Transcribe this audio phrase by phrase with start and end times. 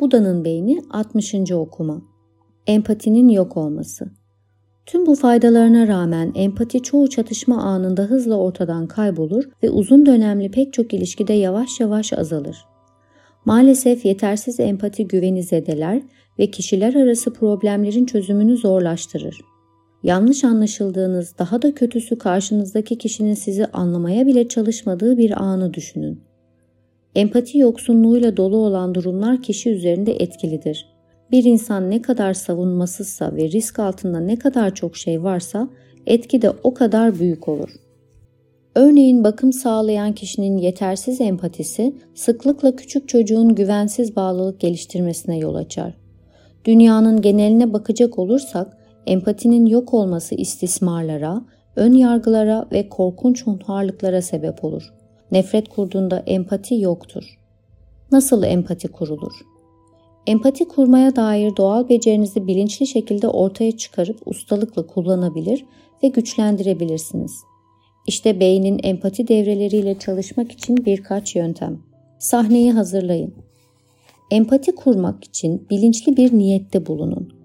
[0.00, 1.34] Buda'nın beyni 60.
[1.52, 2.02] okuma.
[2.66, 4.10] Empatinin yok olması.
[4.86, 10.72] Tüm bu faydalarına rağmen empati çoğu çatışma anında hızla ortadan kaybolur ve uzun dönemli pek
[10.72, 12.64] çok ilişkide yavaş yavaş azalır.
[13.44, 16.02] Maalesef yetersiz empati güveni zedeler
[16.38, 19.40] ve kişiler arası problemlerin çözümünü zorlaştırır.
[20.02, 26.27] Yanlış anlaşıldığınız, daha da kötüsü karşınızdaki kişinin sizi anlamaya bile çalışmadığı bir anı düşünün.
[27.18, 30.86] Empati yoksunluğuyla dolu olan durumlar kişi üzerinde etkilidir.
[31.30, 35.68] Bir insan ne kadar savunmasızsa ve risk altında ne kadar çok şey varsa
[36.06, 37.70] etki de o kadar büyük olur.
[38.74, 45.94] Örneğin bakım sağlayan kişinin yetersiz empatisi sıklıkla küçük çocuğun güvensiz bağlılık geliştirmesine yol açar.
[46.64, 51.42] Dünyanın geneline bakacak olursak empatinin yok olması istismarlara,
[51.76, 54.92] ön yargılara ve korkunç hunharlıklara sebep olur.
[55.32, 57.38] Nefret kurduğunda empati yoktur.
[58.12, 59.32] Nasıl empati kurulur?
[60.26, 65.64] Empati kurmaya dair doğal becerinizi bilinçli şekilde ortaya çıkarıp ustalıkla kullanabilir
[66.02, 67.32] ve güçlendirebilirsiniz.
[68.06, 71.78] İşte beynin empati devreleriyle çalışmak için birkaç yöntem.
[72.18, 73.34] Sahneyi hazırlayın.
[74.30, 77.37] Empati kurmak için bilinçli bir niyette bulunun.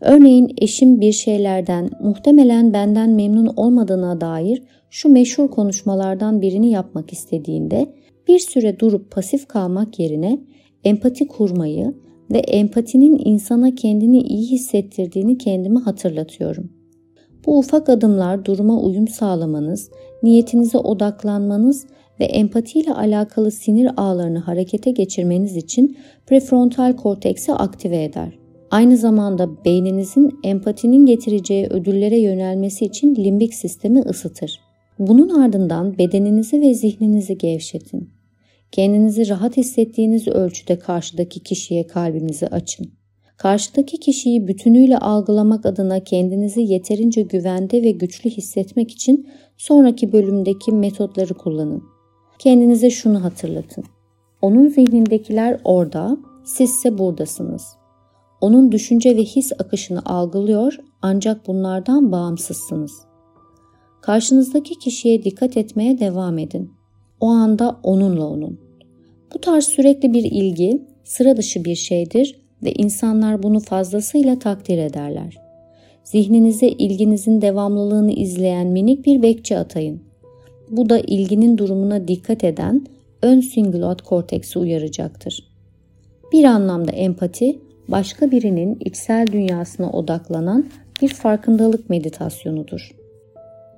[0.00, 7.94] Örneğin eşim bir şeylerden muhtemelen benden memnun olmadığına dair şu meşhur konuşmalardan birini yapmak istediğinde
[8.28, 10.38] bir süre durup pasif kalmak yerine
[10.84, 11.94] empati kurmayı
[12.32, 16.70] ve empatinin insana kendini iyi hissettirdiğini kendime hatırlatıyorum.
[17.46, 19.90] Bu ufak adımlar duruma uyum sağlamanız,
[20.22, 21.86] niyetinize odaklanmanız
[22.20, 28.39] ve empatiyle alakalı sinir ağlarını harekete geçirmeniz için prefrontal korteksi aktive eder.
[28.70, 34.60] Aynı zamanda beyninizin empatinin getireceği ödüllere yönelmesi için limbik sistemi ısıtır.
[34.98, 38.10] Bunun ardından bedeninizi ve zihninizi gevşetin.
[38.72, 42.86] Kendinizi rahat hissettiğiniz ölçüde karşıdaki kişiye kalbinizi açın.
[43.36, 51.34] Karşıdaki kişiyi bütünüyle algılamak adına kendinizi yeterince güvende ve güçlü hissetmek için sonraki bölümdeki metotları
[51.34, 51.82] kullanın.
[52.38, 53.84] Kendinize şunu hatırlatın.
[54.42, 57.79] Onun zihnindekiler orada, sizse buradasınız.
[58.40, 62.92] Onun düşünce ve his akışını algılıyor ancak bunlardan bağımsızsınız.
[64.02, 66.70] Karşınızdaki kişiye dikkat etmeye devam edin.
[67.20, 68.60] O anda onunla onun.
[69.34, 75.36] Bu tarz sürekli bir ilgi sıra dışı bir şeydir ve insanlar bunu fazlasıyla takdir ederler.
[76.04, 80.02] Zihninize ilginizin devamlılığını izleyen minik bir bekçi atayın.
[80.70, 82.86] Bu da ilginin durumuna dikkat eden
[83.22, 85.50] ön singulat korteksi uyaracaktır.
[86.32, 87.58] Bir anlamda empati,
[87.90, 90.66] başka birinin içsel dünyasına odaklanan
[91.02, 92.90] bir farkındalık meditasyonudur.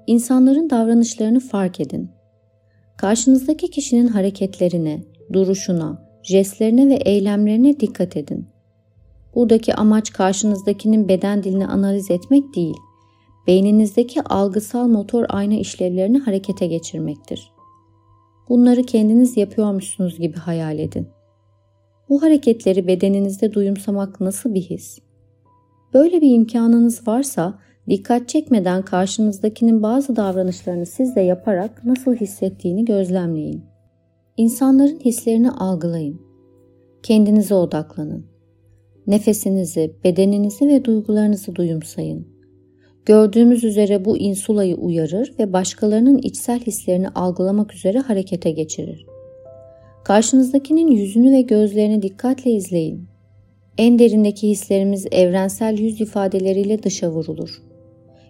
[0.07, 2.11] İnsanların davranışlarını fark edin.
[2.97, 5.03] Karşınızdaki kişinin hareketlerine,
[5.33, 8.47] duruşuna, jestlerine ve eylemlerine dikkat edin.
[9.35, 12.77] Buradaki amaç karşınızdakinin beden dilini analiz etmek değil,
[13.47, 17.53] beyninizdeki algısal motor ayna işlevlerini harekete geçirmektir.
[18.49, 21.09] Bunları kendiniz yapıyormuşsunuz gibi hayal edin.
[22.13, 24.99] Bu hareketleri bedeninizde duyumsamak nasıl bir his?
[25.95, 27.59] Böyle bir imkanınız varsa
[27.89, 33.65] dikkat çekmeden karşınızdakinin bazı davranışlarını siz de yaparak nasıl hissettiğini gözlemleyin.
[34.37, 36.21] İnsanların hislerini algılayın.
[37.03, 38.27] Kendinize odaklanın.
[39.07, 42.27] Nefesinizi, bedeninizi ve duygularınızı duyumsayın.
[43.07, 49.12] Gördüğümüz üzere bu insulayı uyarır ve başkalarının içsel hislerini algılamak üzere harekete geçirir.
[50.05, 53.09] Karşınızdakinin yüzünü ve gözlerini dikkatle izleyin.
[53.79, 57.63] En derindeki hislerimiz evrensel yüz ifadeleriyle dışa vurulur.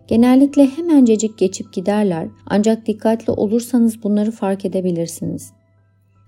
[0.08, 5.52] Genellikle hemencecik geçip giderler ancak dikkatli olursanız bunları fark edebilirsiniz.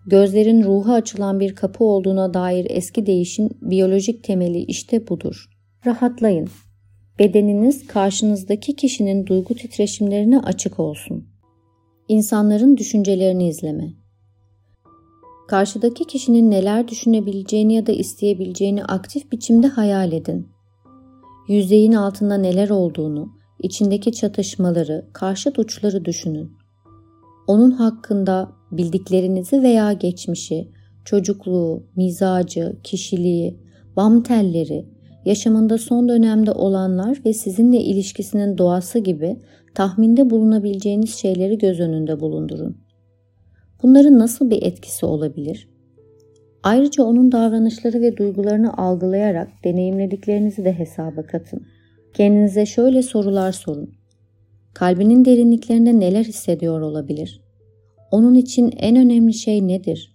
[0.06, 5.44] Gözlerin ruha açılan bir kapı olduğuna dair eski değişin biyolojik temeli işte budur.
[5.86, 6.48] Rahatlayın.
[7.18, 11.28] Bedeniniz karşınızdaki kişinin duygu titreşimlerine açık olsun.
[12.08, 14.03] İnsanların düşüncelerini izleme.
[15.48, 20.48] Karşıdaki kişinin neler düşünebileceğini ya da isteyebileceğini aktif biçimde hayal edin.
[21.48, 26.52] Yüzeyin altında neler olduğunu, içindeki çatışmaları, karşıt uçları düşünün.
[27.46, 30.68] Onun hakkında bildiklerinizi veya geçmişi,
[31.04, 33.60] çocukluğu, mizacı, kişiliği,
[33.96, 34.88] bam telleri,
[35.24, 39.40] yaşamında son dönemde olanlar ve sizinle ilişkisinin doğası gibi
[39.74, 42.83] tahminde bulunabileceğiniz şeyleri göz önünde bulundurun.
[43.82, 45.68] Bunların nasıl bir etkisi olabilir?
[46.62, 51.66] Ayrıca onun davranışları ve duygularını algılayarak deneyimlediklerinizi de hesaba katın.
[52.14, 53.90] Kendinize şöyle sorular sorun.
[54.74, 57.40] Kalbinin derinliklerinde neler hissediyor olabilir?
[58.10, 60.14] Onun için en önemli şey nedir?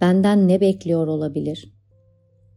[0.00, 1.74] Benden ne bekliyor olabilir?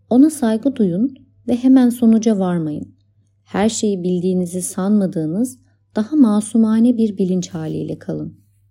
[0.09, 1.15] Ona saygı duyun
[1.47, 2.95] ve hemen sonuca varmayın.
[3.43, 5.59] Her şeyi bildiğinizi sanmadığınız
[5.95, 8.42] daha masumane bir bilinç haliyle kalın.